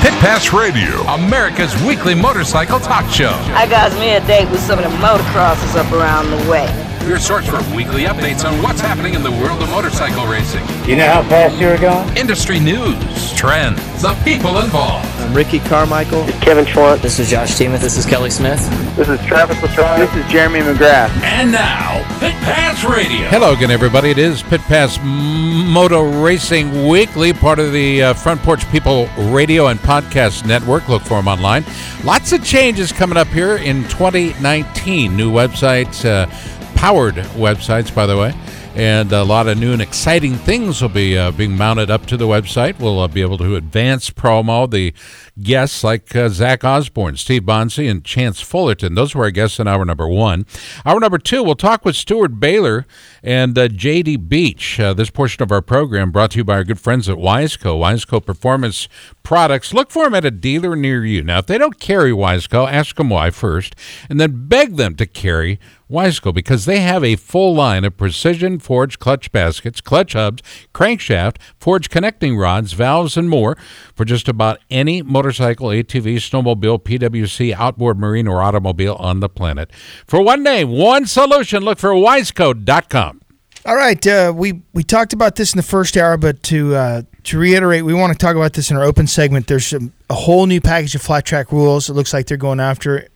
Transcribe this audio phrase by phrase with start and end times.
[0.00, 3.32] Pit Pass Radio, America's weekly motorcycle talk show.
[3.52, 6.64] I got me a date with some of the motocrossers up around the way.
[7.06, 10.66] Your source for weekly updates on what's happening in the world of motorcycle racing.
[10.88, 12.16] You know how fast you're going?
[12.16, 15.06] Industry news, trends, the people involved.
[15.30, 16.26] I'm Ricky Carmichael.
[16.40, 17.02] Kevin Schwantz.
[17.02, 17.80] This is Josh Teemuth.
[17.80, 18.58] This is Kelly Smith.
[18.96, 19.98] This is Travis Pastrana.
[19.98, 21.08] This is Jeremy McGrath.
[21.22, 23.28] And now, Pit Pass Radio.
[23.28, 24.10] Hello again, everybody.
[24.10, 29.68] It is Pit Pass Moto Racing Weekly, part of the uh, Front Porch People Radio
[29.68, 30.88] and Podcast Network.
[30.88, 31.64] Look for them online.
[32.02, 35.16] Lots of changes coming up here in 2019.
[35.16, 36.26] New websites, uh,
[36.74, 38.34] powered websites, by the way.
[38.80, 42.16] And a lot of new and exciting things will be uh, being mounted up to
[42.16, 42.80] the website.
[42.80, 44.94] We'll uh, be able to advance promo the
[45.42, 48.94] guests like uh, Zach Osborne, Steve Bonsey, and Chance Fullerton.
[48.94, 50.46] Those were our guests in hour number one.
[50.84, 52.86] Hour number two, we'll talk with Stewart Baylor
[53.22, 54.78] and uh, JD Beach.
[54.80, 57.78] Uh, this portion of our program brought to you by our good friends at Wiseco,
[57.78, 58.88] Wiseco Performance
[59.22, 59.74] Products.
[59.74, 61.22] Look for them at a dealer near you.
[61.22, 63.74] Now, if they don't carry Wiseco, ask them why first,
[64.08, 65.58] and then beg them to carry
[65.90, 70.42] Wiseco because they have a full line of precision forged clutch baskets, clutch hubs,
[70.72, 73.56] crankshaft, forged connecting rods, valves, and more
[73.94, 79.70] for just about any motorcycle, ATV, snowmobile, PWC, outboard marine, or automobile on the planet.
[80.06, 83.20] For one name, one solution, look for wiseco.com.
[83.66, 87.02] All right, uh, we we talked about this in the first hour, but to uh,
[87.24, 89.46] to reiterate, we want to talk about this in our open segment.
[89.48, 91.90] There's some, a whole new package of flat track rules.
[91.90, 93.08] It looks like they're going after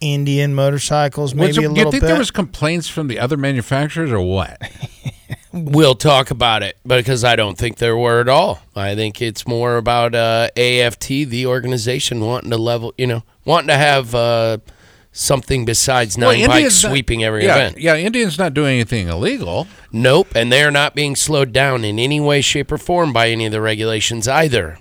[0.00, 2.02] Indian motorcycles, maybe Was it- a you think bit.
[2.02, 4.56] there was complaints from the other manufacturers or what?
[5.52, 8.60] We'll talk about it because I don't think there were at all.
[8.76, 13.68] I think it's more about uh, AFT, the organization, wanting to level, you know, wanting
[13.68, 14.58] to have uh,
[15.12, 17.78] something besides nine bikes Indian's not- sweeping every yeah, event.
[17.78, 19.66] Yeah, Indian's not doing anything illegal.
[19.90, 23.46] Nope, and they're not being slowed down in any way, shape, or form by any
[23.46, 24.78] of the regulations either.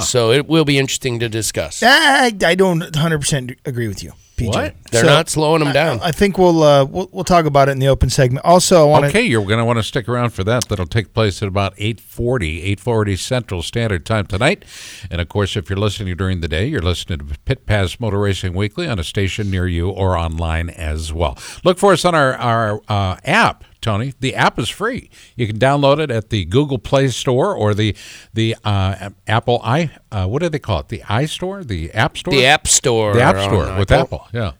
[0.00, 1.80] So it will be interesting to discuss.
[1.82, 4.48] I, I don't 100% agree with you, PJ.
[4.48, 4.74] What?
[4.90, 6.00] They're not slowing them down.
[6.00, 8.44] I, I think we'll, uh, we'll we'll talk about it in the open segment.
[8.44, 10.68] Also, I want Okay, you're going to want to stick around for that.
[10.68, 14.64] That'll take place at about 8:40, 8:40 Central Standard Time tonight.
[15.10, 18.18] And of course, if you're listening during the day, you're listening to Pit Pass Motor
[18.18, 21.38] Racing Weekly on a station near you or online as well.
[21.64, 23.64] Look for us on our our uh, app.
[23.86, 25.08] Tony, the app is free.
[25.36, 27.94] You can download it at the Google Play Store or the
[28.34, 30.88] the uh, Apple i uh, what do they call it?
[30.88, 33.14] The iStore, the App Store, the App Store.
[33.14, 34.26] the App Store with Apple.
[34.32, 34.52] Yeah.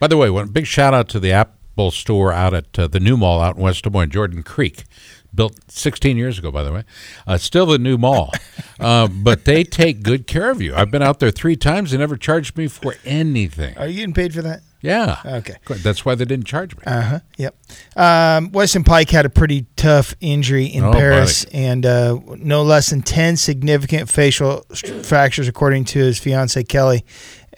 [0.00, 3.00] By the way, one big shout out to the Apple Store out at uh, the
[3.00, 4.84] new mall out in West Des Moines, Jordan Creek,
[5.34, 6.50] built 16 years ago.
[6.50, 6.84] By the way,
[7.26, 8.32] uh, still the new mall,
[8.80, 10.74] uh, but they take good care of you.
[10.74, 11.90] I've been out there three times.
[11.90, 13.76] They never charged me for anything.
[13.78, 14.60] Are you getting paid for that?
[14.80, 15.16] Yeah.
[15.24, 15.54] Okay.
[15.82, 16.82] That's why they didn't charge me.
[16.86, 17.20] Uh huh.
[17.38, 17.56] Yep.
[17.96, 22.90] Um, Weston Peick had a pretty tough injury in Oh, Paris, and uh, no less
[22.90, 24.66] than ten significant facial
[25.02, 27.02] fractures, according to his fiance Kelly.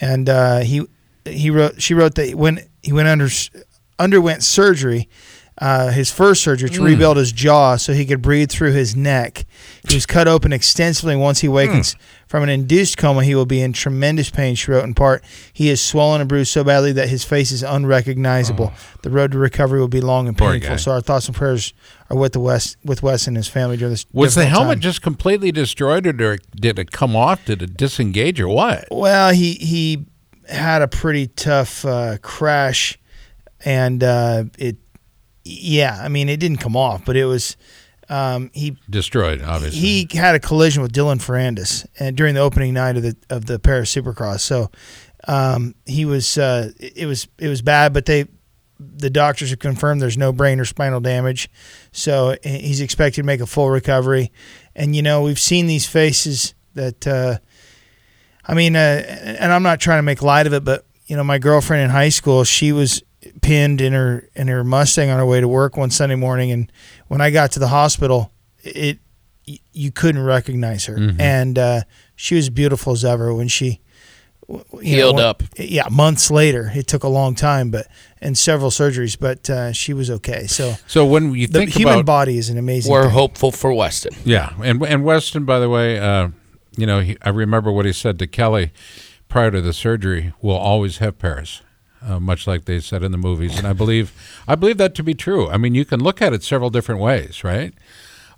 [0.00, 0.86] And uh, he
[1.24, 3.28] he wrote she wrote that when he went under
[3.98, 5.08] underwent surgery.
[5.58, 9.46] Uh, his first surgery to rebuild his jaw so he could breathe through his neck.
[9.88, 11.16] He was cut open extensively.
[11.16, 11.96] Once he wakens
[12.26, 14.54] from an induced coma, he will be in tremendous pain.
[14.54, 15.24] She wrote in part,
[15.54, 18.74] he is swollen and bruised so badly that his face is unrecognizable.
[19.02, 20.76] The road to recovery will be long and painful.
[20.76, 21.72] So our thoughts and prayers
[22.10, 24.04] are with the West, with Wes and his family during this.
[24.12, 24.80] Was the helmet time.
[24.80, 27.44] just completely destroyed, or did it come off?
[27.46, 28.88] Did it disengage, or what?
[28.90, 30.04] Well, he he
[30.50, 32.98] had a pretty tough uh, crash,
[33.64, 34.76] and uh, it,
[35.46, 37.56] yeah, I mean, it didn't come off, but it was.
[38.08, 39.80] Um, he Destroyed, obviously.
[39.80, 43.46] he had a collision with Dylan Ferrandis and during the opening night of the of
[43.46, 44.40] the Paris Supercross.
[44.40, 44.70] So
[45.26, 48.26] um, he was uh, it was it was bad, but they
[48.78, 51.50] the doctors have confirmed there's no brain or spinal damage.
[51.92, 54.30] So he's expected to make a full recovery.
[54.74, 57.38] And you know we've seen these faces that uh,
[58.44, 58.78] I mean, uh,
[59.40, 61.90] and I'm not trying to make light of it, but you know my girlfriend in
[61.90, 63.02] high school, she was
[63.42, 66.70] pinned in her in her Mustang on her way to work one Sunday morning, and
[67.08, 68.32] when I got to the hospital,
[68.64, 68.98] it
[69.72, 71.20] you couldn't recognize her, Mhm.
[71.20, 71.80] and uh,
[72.16, 73.80] she was beautiful as ever when she
[74.48, 75.42] w- w- know, Healed when- up.
[75.56, 77.86] Yeah, months later, it took a long time, but
[78.20, 80.46] and several surgeries, but uh, she was okay.
[80.48, 82.90] So, So when you the think human about body is an amazing.
[82.90, 83.12] We're thing.
[83.12, 84.14] hopeful for Weston.
[84.24, 86.30] Yeah, and and Weston, by the way, uh,
[86.76, 88.72] you know, he, I remember what he said to Kelly
[89.28, 90.32] prior to the surgery.
[90.42, 91.60] We'll always have Paris,
[92.06, 94.12] uh, much like they said in the movies, and I believe
[94.46, 95.48] I believe that to be true.
[95.48, 97.74] I mean, you can look at it several different ways, right?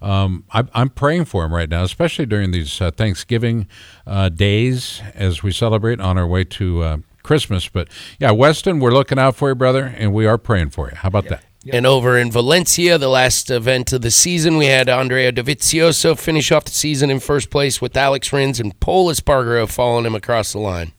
[0.01, 3.67] Um, I, I'm praying for him right now, especially during these uh, Thanksgiving
[4.07, 7.69] uh, days as we celebrate on our way to uh, Christmas.
[7.69, 7.89] But
[8.19, 10.97] yeah, Weston, we're looking out for you, brother, and we are praying for you.
[10.97, 11.45] How about that?
[11.71, 16.51] And over in Valencia, the last event of the season, we had Andrea Dovizioso finish
[16.51, 20.53] off the season in first place with Alex Rins and Pol Espargaro following him across
[20.53, 20.93] the line.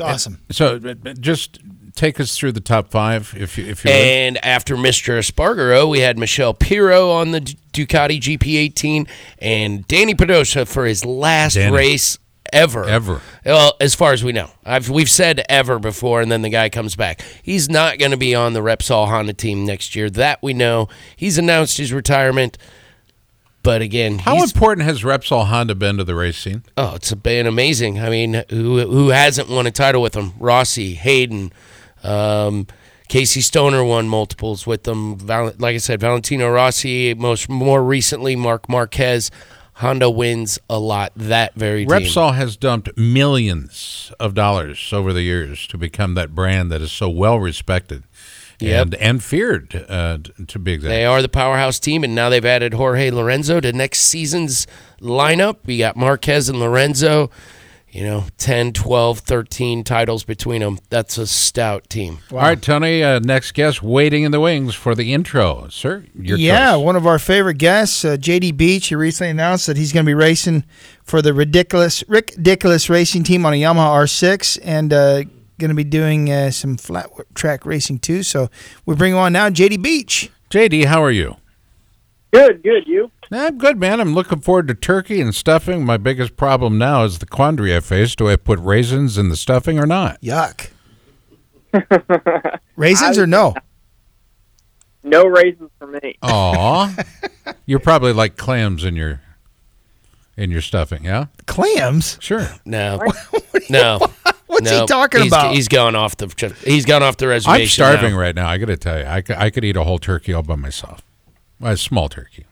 [0.00, 0.40] Awesome.
[0.50, 1.58] So uh, just
[1.94, 3.96] take us through the top five, if you, if you would.
[3.96, 5.18] And after Mr.
[5.18, 9.08] Espargaro, we had Michele Pirro on the Ducati GP18
[9.38, 11.74] and Dani Pedrosa for his last Danny.
[11.74, 12.18] race
[12.52, 12.84] ever.
[12.84, 13.20] Ever.
[13.46, 14.50] Well, as far as we know.
[14.64, 17.22] I've, we've said ever before, and then the guy comes back.
[17.42, 20.10] He's not going to be on the Repsol Honda team next year.
[20.10, 20.88] That we know.
[21.16, 22.58] He's announced his retirement.
[23.62, 26.64] But again, How important has Repsol Honda been to the race scene?
[26.76, 28.00] oh, it's been amazing.
[28.00, 30.34] I mean, who who hasn't won a title with them?
[30.40, 31.52] Rossi, Hayden,
[32.02, 32.66] um,
[33.08, 35.18] Casey Stoner won multiples with them.
[35.18, 37.14] Val- like I said, Valentino Rossi.
[37.14, 39.30] Most more recently, Marc Marquez.
[39.76, 41.12] Honda wins a lot.
[41.16, 41.98] That very team.
[41.98, 46.92] Repsol has dumped millions of dollars over the years to become that brand that is
[46.92, 48.04] so well respected
[48.60, 48.82] Yep.
[48.82, 50.90] and and feared, uh, to be exact.
[50.90, 54.66] They are the powerhouse team, and now they've added Jorge Lorenzo to next season's
[55.00, 55.56] lineup.
[55.66, 57.28] We got Marquez and Lorenzo.
[57.92, 60.78] You know, 10, 12, 13 titles between them.
[60.88, 62.20] That's a stout team.
[62.30, 63.04] All right, Tony.
[63.04, 66.06] Uh, next guest waiting in the wings for the intro, sir.
[66.14, 66.82] Your yeah, choice.
[66.82, 68.86] one of our favorite guests, uh, JD Beach.
[68.86, 70.64] He recently announced that he's going to be racing
[71.04, 75.24] for the ridiculous Rickdiculous Racing Team on a Yamaha R6, and uh,
[75.58, 78.22] going to be doing uh, some flat track racing too.
[78.22, 78.48] So
[78.86, 80.30] we bring him on now, JD Beach.
[80.50, 81.36] JD, how are you?
[82.32, 82.86] Good, good.
[82.86, 83.10] You?
[83.30, 84.00] I'm good, man.
[84.00, 85.84] I'm looking forward to turkey and stuffing.
[85.84, 89.36] My biggest problem now is the quandary I face: do I put raisins in the
[89.36, 90.20] stuffing or not?
[90.22, 90.70] Yuck.
[92.76, 93.54] Raisins or no?
[95.02, 96.16] No raisins for me.
[96.22, 96.94] Aw,
[97.66, 99.20] you're probably like clams in your
[100.36, 101.26] in your stuffing, yeah?
[101.46, 102.18] Clams?
[102.20, 102.46] Sure.
[102.64, 103.00] No,
[103.70, 103.98] no.
[104.46, 104.80] What's no.
[104.82, 105.54] he talking He's- about?
[105.54, 106.54] He's gone off the.
[106.64, 107.62] He's gone off the reservation.
[107.62, 108.20] I'm starving now.
[108.20, 108.48] right now.
[108.48, 110.56] I got to tell you, I could, I could eat a whole turkey all by
[110.56, 111.02] myself.
[111.62, 112.44] A small turkey,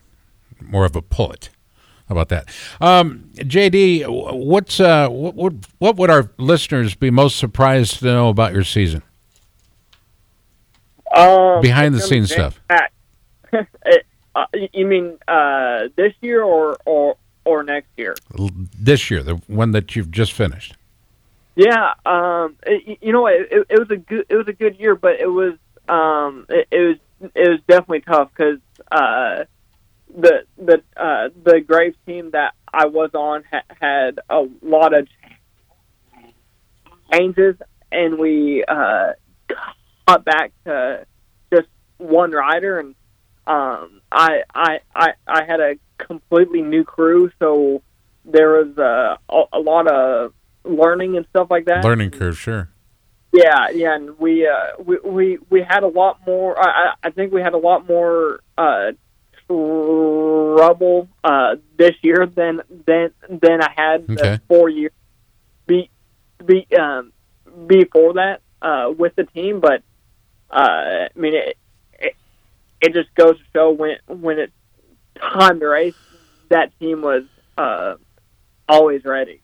[0.61, 1.51] more of a pullet.
[2.09, 2.49] How about that,
[2.81, 4.05] um, JD?
[4.37, 8.65] What's uh, what would what would our listeners be most surprised to know about your
[8.65, 9.03] season?
[11.15, 12.61] Um, Behind the it's gonna be scenes stuff.
[14.35, 18.15] uh, you mean uh, this year or, or or next year?
[18.79, 20.77] This year, the one that you've just finished.
[21.57, 24.79] Yeah, um, it, you know, it, it, it was a good it was a good
[24.79, 25.55] year, but it was
[25.89, 26.81] um, it, it
[27.21, 28.59] was it was definitely tough because
[28.91, 29.45] uh,
[30.15, 35.09] the the uh, the Graves team that I was on ha- had a lot of
[37.13, 37.57] changes,
[37.93, 39.13] and we uh,
[40.07, 41.07] got back to
[41.53, 42.95] just one rider, and
[43.47, 47.83] um, I, I I I had a completely new crew, so
[48.25, 50.33] there was uh, a, a lot of
[50.65, 51.85] learning and stuff like that.
[51.85, 52.71] Learning curve, sure.
[53.33, 56.61] Yeah, yeah, and we uh, we, we we had a lot more.
[56.61, 58.93] I, I think we had a lot more uh,
[59.47, 64.39] trouble uh, this year than than than I had the Okay.
[64.49, 64.93] four years
[65.67, 65.91] be
[66.45, 67.13] be um,
[67.67, 69.61] before that uh, with the team.
[69.61, 69.83] But
[70.51, 71.57] uh, I mean, it,
[72.01, 72.17] it
[72.81, 74.53] it just goes to show when when it's
[75.21, 75.95] time to race,
[76.49, 77.23] that team was
[77.57, 77.95] uh,
[78.69, 79.41] always ready.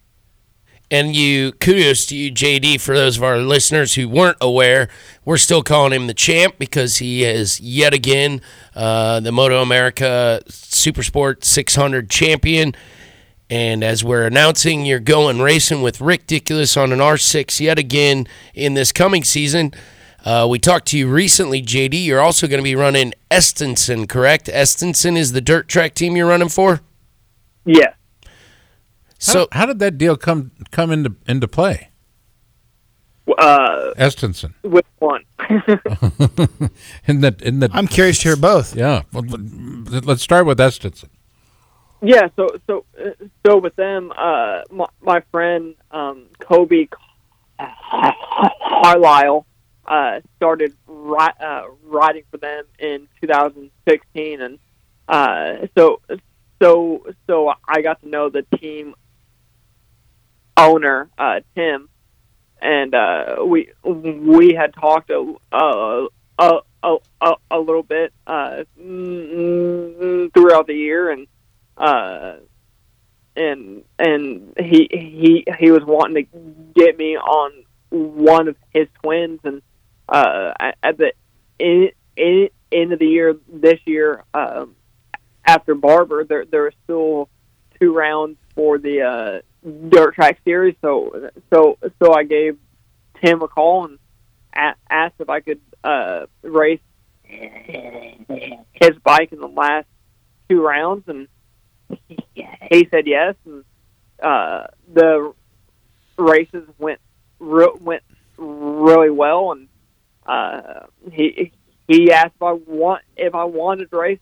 [0.88, 2.80] And you, kudos to you, JD.
[2.80, 4.88] For those of our listeners who weren't aware,
[5.24, 8.40] we're still calling him the champ because he is yet again
[8.76, 12.74] uh, the Moto America Supersport 600 champion.
[13.50, 18.74] And as we're announcing, you're going racing with Rickdiculous on an R6 yet again in
[18.74, 19.72] this coming season.
[20.24, 22.04] Uh, we talked to you recently, JD.
[22.04, 24.46] You're also going to be running Estenson, correct?
[24.46, 26.80] Estenson is the dirt track team you're running for.
[27.64, 27.94] Yeah.
[29.24, 31.90] How, So how did that deal come come into into play?
[33.38, 34.54] Uh, Estenson.
[34.62, 35.24] which one?
[37.08, 38.74] In the in the I'm curious to hear both.
[38.76, 39.02] yeah.
[39.12, 41.08] Well, let- let's start with Estenson.
[42.02, 43.10] Yeah, so so uh,
[43.44, 46.88] so with them, uh, my, my friend um, Kolby
[48.82, 49.46] Carlile
[49.86, 54.58] uh, started ri- uh, riding for them in 2016, and
[55.08, 56.00] uh, so
[56.62, 58.94] so so I got to know the team
[60.56, 61.88] owner uh, Tim,
[62.60, 66.06] and uh, we we had talked a a
[66.38, 66.58] a,
[67.20, 71.26] a, a, little bit uh, throughout the year, and
[71.76, 72.34] uh,
[73.34, 76.38] and and he he he was wanting to
[76.74, 79.62] get me on one of his twins, and
[80.08, 81.12] uh, at- the
[81.58, 84.76] in, in, end of the year this year, um,
[85.44, 87.28] after Barber, there there were still
[87.80, 90.76] two rounds for the uh, dirt track series.
[90.80, 92.58] So so so I gave
[93.22, 93.98] Tim a call and
[94.54, 96.80] a- asked if I could uh, race
[97.24, 99.86] his bike in the last
[100.48, 101.28] two rounds, and
[102.08, 103.34] he, said yes.
[103.44, 103.64] And
[104.22, 105.32] uh, the
[106.16, 107.00] races went
[107.38, 108.02] re- went
[108.36, 109.68] really well, and
[110.26, 111.52] uh, he
[111.88, 114.20] he asked if I want if I wanted to race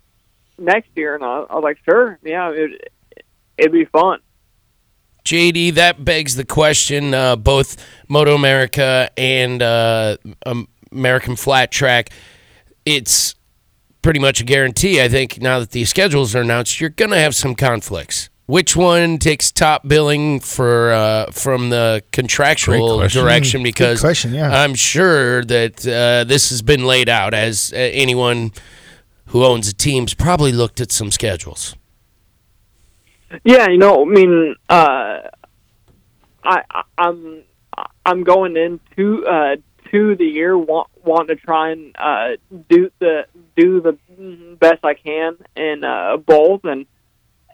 [0.59, 2.93] next year, and I, I was like, sure, yeah, it,
[3.59, 4.21] it'd be fun.
[5.25, 7.15] JD, that begs the question.
[7.15, 7.77] Uh, both
[8.09, 10.17] Moto America and uh,
[10.93, 12.11] American Flat Track,
[12.85, 13.35] it's
[14.03, 15.01] pretty much a guarantee.
[15.01, 18.29] I think now that the schedules are announced, you're going to have some conflicts.
[18.47, 23.63] Which one takes top billing for uh, from the contractual direction?
[23.63, 24.51] Mm, Because question, yeah.
[24.63, 28.53] I'm sure that uh, this has been laid out as uh, anyone
[29.29, 31.75] who owns a team's probably looked at some schedules.
[33.43, 35.19] Yeah, you know, I mean, uh,
[36.45, 36.63] I,
[36.99, 37.43] I'm
[38.05, 39.57] I'm going into uh,
[39.91, 42.37] to the year want want to try and uh,
[42.69, 43.27] do the
[43.57, 43.99] do the
[44.61, 46.87] best I can in uh, both, and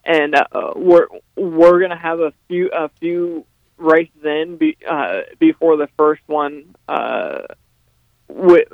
[0.05, 1.07] and uh, we're
[1.37, 3.47] we're gonna have a few a few
[3.79, 6.75] races in be, uh, before the first one.
[6.89, 7.43] Uh,
[8.29, 8.65] wi-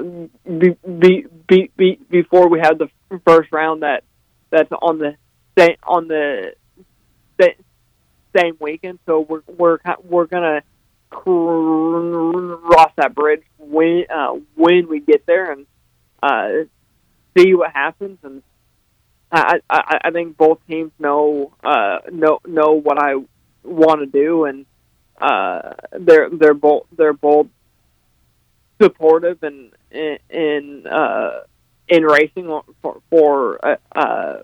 [0.44, 2.88] be, be, be, be, before we have the
[3.24, 4.04] first round that
[4.50, 5.16] that's on the
[5.86, 6.54] on the
[8.36, 8.98] same weekend.
[9.06, 10.62] So we're we're we're gonna
[11.10, 15.66] cross that bridge when uh, when we get there and
[16.22, 16.48] uh,
[17.36, 18.18] see what happens.
[18.22, 18.42] And
[19.30, 23.14] I, I I think both teams know uh, know know what I
[23.64, 24.66] want to do, and
[25.20, 27.48] uh, they're they're both they're both
[28.80, 31.40] supportive and in in uh,
[31.88, 32.46] in racing
[32.82, 34.36] for for uh, uh,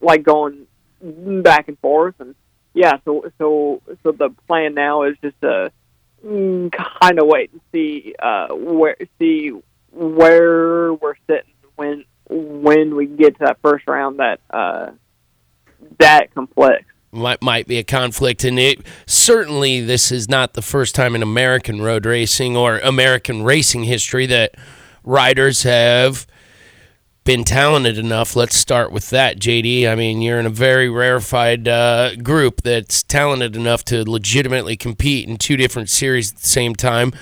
[0.00, 0.66] like going
[1.00, 2.34] back and forth and
[2.74, 5.72] yeah so so so the plan now is just to
[6.24, 9.50] mm, kind of wait and see uh where see
[9.92, 14.90] where we're sitting when when we get to that first round that uh
[15.98, 16.84] that complex.
[17.12, 21.22] Might might be a conflict and it certainly this is not the first time in
[21.22, 24.54] American road racing or American racing history that
[25.02, 26.26] riders have
[27.30, 28.34] been talented enough.
[28.34, 29.88] Let's start with that, JD.
[29.88, 35.28] I mean, you're in a very rarefied uh, group that's talented enough to legitimately compete
[35.28, 37.12] in two different series at the same time.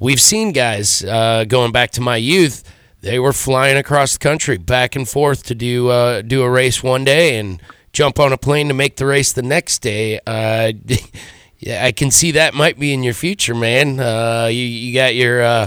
[0.00, 2.64] We've seen guys uh, going back to my youth.
[3.02, 6.82] They were flying across the country, back and forth to do uh, do a race
[6.82, 10.18] one day and jump on a plane to make the race the next day.
[10.26, 10.72] Uh,
[11.60, 14.00] yeah, I can see that might be in your future, man.
[14.00, 15.66] Uh, you you got your uh,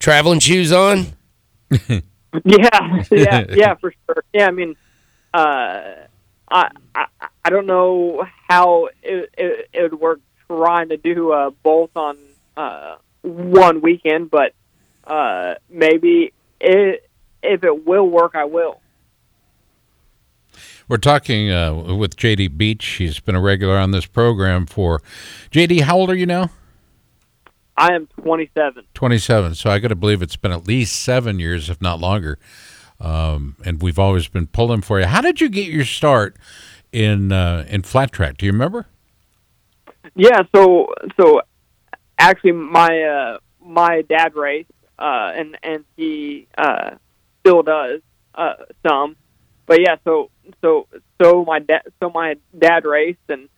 [0.00, 1.06] traveling shoes on.
[2.44, 4.24] Yeah, yeah, yeah, for sure.
[4.32, 4.76] Yeah, I mean,
[5.32, 5.94] uh,
[6.50, 7.06] I, I
[7.44, 12.18] I don't know how it, it, it would work trying to do uh, both on
[12.56, 14.52] uh, one weekend, but
[15.06, 17.08] uh, maybe it,
[17.42, 18.80] if it will work, I will.
[20.88, 22.84] We're talking uh, with JD Beach.
[22.84, 25.02] He's been a regular on this program for.
[25.50, 26.50] JD, how old are you now?
[27.78, 28.84] I am 27.
[28.92, 29.54] 27.
[29.54, 32.38] So I got to believe it's been at least seven years, if not longer.
[33.00, 35.06] Um, and we've always been pulling for you.
[35.06, 36.36] How did you get your start
[36.92, 38.36] in uh, in flat track?
[38.36, 38.86] Do you remember?
[40.16, 41.42] Yeah, so so
[42.18, 46.96] actually, my uh, my dad raced, uh, and and he uh,
[47.40, 48.00] still does
[48.34, 48.54] uh,
[48.84, 49.14] some,
[49.66, 50.30] but yeah, so
[50.60, 50.88] so
[51.22, 53.48] so my dad so my dad raced, and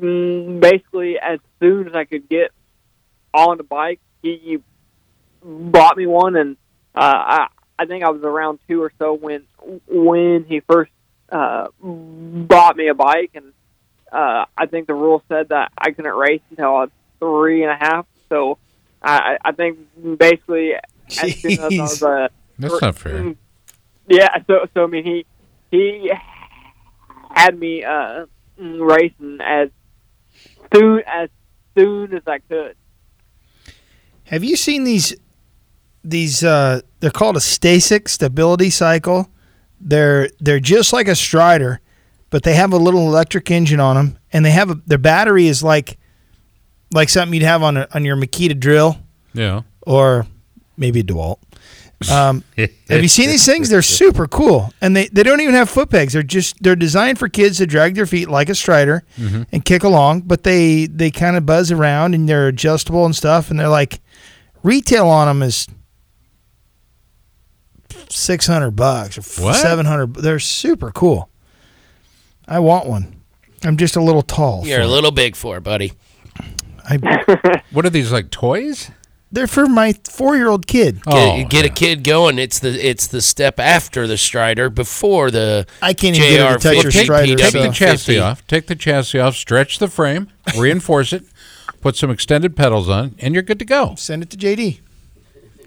[0.00, 2.52] mm, basically as soon as I could get
[3.46, 4.58] on the bike, he, he
[5.42, 6.56] bought me one, and
[6.94, 7.46] uh, I
[7.78, 9.44] I think I was around two or so when
[9.86, 10.90] when he first
[11.30, 13.52] uh, bought me a bike, and
[14.12, 16.90] uh, I think the rule said that I couldn't race until I was
[17.20, 18.06] three and a half.
[18.28, 18.58] So
[19.02, 19.78] I, I think
[20.18, 22.28] basically as soon as I was, uh,
[22.58, 23.34] That's not fair.
[24.08, 24.42] yeah.
[24.46, 25.26] So so I mean he
[25.70, 26.12] he
[27.30, 28.26] had me uh,
[28.58, 29.70] racing as
[30.74, 31.28] soon as
[31.76, 32.74] soon as I could.
[34.28, 35.14] Have you seen these?
[36.04, 39.28] These uh, they're called a Stacyc stability cycle.
[39.80, 41.80] They're they're just like a Strider,
[42.30, 45.46] but they have a little electric engine on them, and they have a, their battery
[45.48, 45.98] is like
[46.94, 48.98] like something you'd have on a, on your Makita drill
[49.34, 49.62] Yeah.
[49.86, 50.26] or
[50.76, 51.38] maybe a Dewalt.
[52.10, 53.68] Um, have you seen these things?
[53.68, 56.12] They're super cool, and they, they don't even have foot pegs.
[56.12, 59.02] They're just they're designed for kids to drag their feet like a strider
[59.52, 60.22] and kick along.
[60.22, 63.50] But they they kind of buzz around and they're adjustable and stuff.
[63.50, 64.00] And they're like
[64.62, 65.66] retail on them is
[68.08, 69.54] six hundred bucks or What?
[69.56, 70.14] seven hundred.
[70.14, 71.28] They're super cool.
[72.46, 73.16] I want one.
[73.64, 74.66] I'm just a little tall.
[74.66, 74.90] You're for a it.
[74.90, 75.92] little big for it, buddy.
[76.88, 78.90] I, What are these like toys?
[79.30, 81.02] they're for my four year old kid.
[81.06, 82.38] Oh, get, Oh, get a kid going.
[82.38, 86.56] It's the it's the step after the Strider, before the I can't even get her
[86.56, 87.34] to touch JR your Take, strider.
[87.36, 88.18] take so- the chassis 50.
[88.20, 88.46] off.
[88.46, 89.36] Take the chassis off.
[89.36, 90.28] Stretch the frame.
[90.56, 91.24] reinforce it.
[91.80, 93.94] Put some extended pedals on, and you're good to go.
[93.96, 94.80] Send it to JD.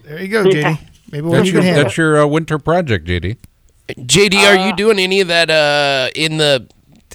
[0.03, 0.80] There you go, JD.
[1.12, 3.38] Maybe one That's you your can that's your uh, winter project, JD.
[3.89, 6.68] JD, are you doing any of that uh, in the?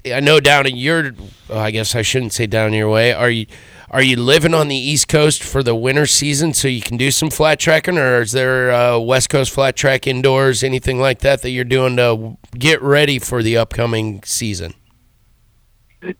[0.06, 1.12] I know down in your.
[1.50, 3.12] oh, I guess I shouldn't say down your way.
[3.12, 3.46] Are you?
[3.90, 7.10] Are you living on the East Coast for the winter season so you can do
[7.10, 11.42] some flat tracking, or is there uh, West Coast flat track indoors, anything like that
[11.42, 14.74] that you're doing to get ready for the upcoming season?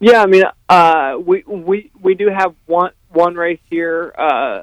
[0.01, 4.63] Yeah, I mean, uh, we we we do have one one race here uh,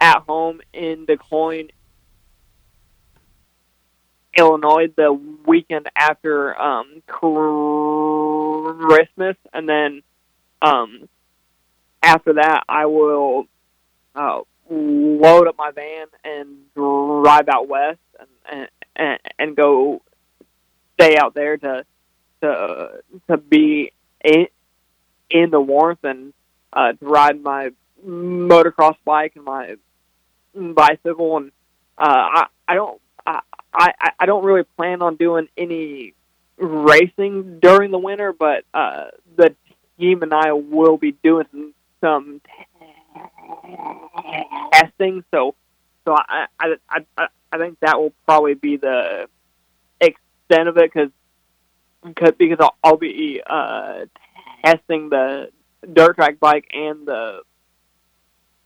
[0.00, 1.70] at home in Des Moines,
[4.36, 5.12] Illinois, the
[5.46, 7.02] weekend after um,
[8.86, 10.02] Christmas, and then
[10.62, 11.08] um,
[12.02, 13.46] after that, I will
[14.14, 17.98] uh, load up my van and drive out west
[18.50, 20.02] and, and, and go
[20.94, 21.84] stay out there to
[22.42, 23.92] to to be
[24.24, 24.46] in,
[25.30, 26.32] in the warmth and
[26.72, 27.70] uh, to ride my
[28.06, 29.76] motocross bike and my
[30.54, 31.52] bicycle and
[31.98, 33.40] uh, I I don't I,
[33.74, 36.14] I I don't really plan on doing any
[36.58, 39.06] racing during the winter, but uh,
[39.36, 39.54] the
[39.98, 42.40] team and I will be doing some, some
[44.72, 45.24] testing.
[45.32, 45.54] So
[46.04, 49.28] so I I, I I I think that will probably be the
[50.00, 51.10] extent of it because
[52.04, 54.06] because because I'll, I'll be uh,
[54.64, 55.50] testing the
[55.92, 57.40] dirt track bike and the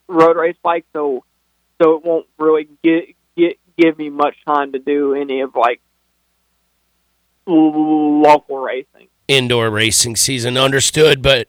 [0.08, 1.24] road race bike, so
[1.80, 5.80] so it won't really get get give me much time to do any of like
[7.46, 9.08] local racing.
[9.28, 11.46] indoor racing season understood but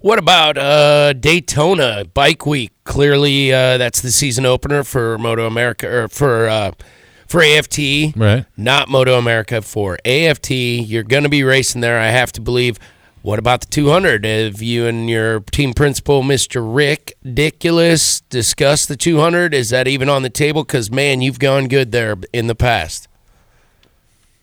[0.00, 5.88] what about uh, daytona bike week clearly uh, that's the season opener for moto america
[5.88, 6.72] or for uh,
[7.28, 8.44] for aft Right.
[8.56, 12.78] not moto america for aft you're going to be racing there i have to believe.
[13.20, 18.96] What about the 200 have you and your team principal mr rick ridiculous discussed the
[18.96, 20.62] 200 is that even on the table?
[20.64, 23.08] Because man you've gone good there in the past.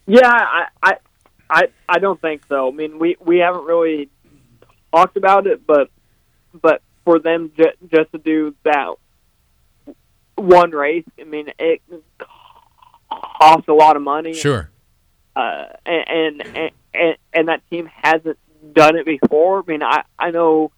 [0.07, 0.93] Yeah, I, I,
[1.49, 2.67] I, I don't think so.
[2.67, 4.09] I mean, we we haven't really
[4.93, 5.89] talked about it, but
[6.61, 8.93] but for them ju- just to do that
[10.35, 11.81] one race, I mean, it
[13.39, 14.33] costs a lot of money.
[14.33, 14.69] Sure.
[15.35, 18.37] uh, and, and and and that team hasn't
[18.73, 19.59] done it before.
[19.59, 20.71] I mean, I I know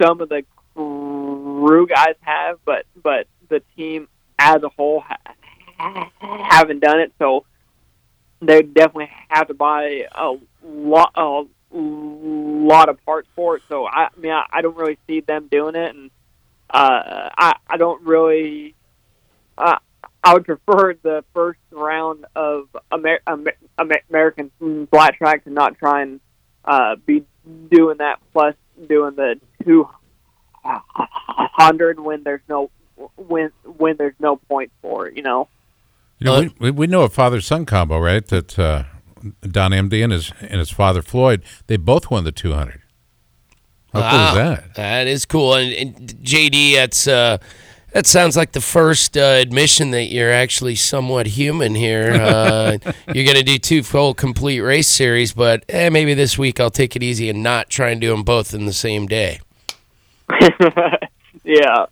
[0.00, 6.80] some of the crew guys have, but but the team as a whole ha- haven't
[6.80, 7.12] done it.
[7.18, 7.44] So
[8.40, 13.62] they definitely have to buy a lot a lot of parts for it.
[13.68, 16.10] So I, I mean, I, I don't really see them doing it, and
[16.70, 18.74] uh, I I don't really.
[19.56, 19.78] Uh,
[20.24, 24.50] I would prefer the first round of Amer- Amer- Amer- American
[24.90, 26.20] flat track to not try and
[26.64, 27.24] uh, be
[27.70, 28.54] doing that plus
[28.88, 29.88] doing the two
[30.64, 32.70] hundred when there's no
[33.16, 35.16] when when there's no point for it.
[35.16, 35.48] You know.
[36.18, 38.24] You know, we, we, we know a father son combo, right?
[38.28, 38.84] That uh,
[39.42, 42.82] Don Emde and his and his father Floyd, they both won the two hundred.
[43.92, 44.74] How cool is that?
[44.74, 45.54] That is cool.
[45.54, 47.38] And, and JD, that's uh,
[47.92, 52.12] that sounds like the first uh, admission that you're actually somewhat human here.
[52.32, 52.78] Uh,
[53.12, 56.70] you're going to do two full complete race series, but eh, maybe this week I'll
[56.70, 59.40] take it easy and not try and do them both in the same day.
[61.44, 61.86] yeah.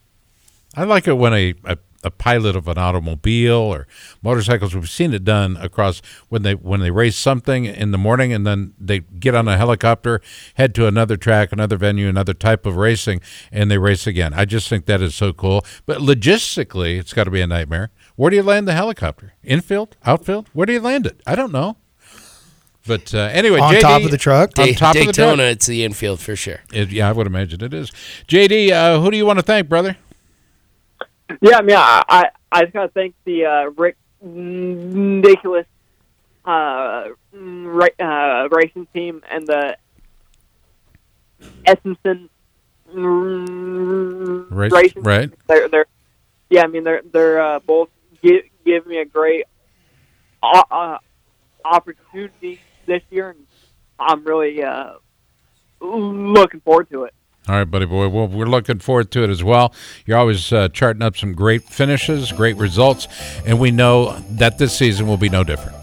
[0.76, 3.86] I like it when a, a, a pilot of an automobile or
[4.22, 4.74] motorcycles.
[4.74, 8.46] We've seen it done across when they when they race something in the morning and
[8.46, 10.20] then they get on a helicopter,
[10.54, 13.20] head to another track, another venue, another type of racing,
[13.52, 14.32] and they race again.
[14.32, 15.64] I just think that is so cool.
[15.86, 17.90] But logistically, it's got to be a nightmare.
[18.16, 19.34] Where do you land the helicopter?
[19.44, 20.48] Infield, outfield?
[20.52, 21.20] Where do you land it?
[21.26, 21.76] I don't know.
[22.86, 24.58] But uh, anyway, On JD, top of the truck?
[24.58, 25.52] On Day- top of the Daytona, truck.
[25.52, 26.60] it's the infield for sure.
[26.72, 27.90] It- yeah, I would imagine it is.
[28.26, 29.96] JD, uh, who do you want to thank, brother?
[31.40, 35.66] Yeah, I mean, I I, I just gotta thank the uh, Rick Nicholas
[36.44, 39.76] uh, ra- uh, racing team and the
[41.66, 42.28] Estenson
[42.92, 45.02] Race- racing.
[45.02, 45.30] right.
[45.46, 45.86] They're they're
[46.48, 47.88] yeah, I mean they're they're uh, both
[48.24, 49.44] gi- give me a great
[50.42, 50.98] uh,
[51.64, 53.46] opportunity this year, and
[53.98, 54.94] I'm really uh,
[55.80, 57.14] looking forward to it.
[57.50, 58.06] All right, buddy boy.
[58.08, 59.74] Well, we're looking forward to it as well.
[60.06, 63.08] You're always uh, charting up some great finishes, great results,
[63.44, 65.76] and we know that this season will be no different.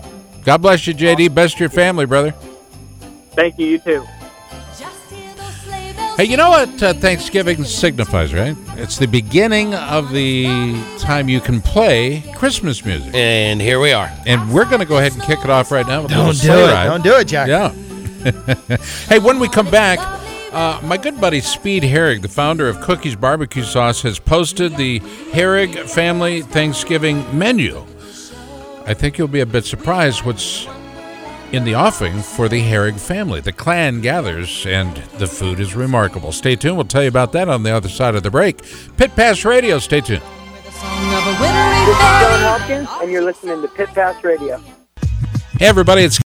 [0.45, 1.35] God bless you, JD.
[1.35, 2.31] Best to your family, brother.
[3.31, 3.67] Thank you.
[3.67, 4.05] You too.
[6.15, 8.55] Hey, you know what uh, Thanksgiving signifies, right?
[8.77, 10.47] It's the beginning of the
[10.99, 13.13] time you can play Christmas music.
[13.13, 14.09] And here we are.
[14.25, 16.55] And we're going to go ahead and kick it off right now with Don't little
[16.55, 16.71] do it.
[16.71, 16.85] ride.
[16.85, 17.49] Don't do it, Jack.
[17.49, 17.71] Yeah.
[19.09, 19.99] hey, when we come back,
[20.57, 24.99] uh, my good buddy Speed Herrig, the founder of Cookies Barbecue Sauce, has posted the
[25.31, 27.85] Herrig Family Thanksgiving menu.
[28.87, 30.67] I think you'll be a bit surprised what's
[31.51, 33.39] in the offing for the Herrig family.
[33.39, 36.31] The clan gathers, and the food is remarkable.
[36.31, 36.75] Stay tuned.
[36.75, 38.63] We'll tell you about that on the other side of the break.
[38.97, 39.77] Pit Pass Radio.
[39.77, 40.23] Stay tuned.
[40.63, 44.57] This is John Hopkins, and you're listening to Pit Pass Radio.
[45.59, 46.01] Hey, everybody.
[46.01, 46.26] It's With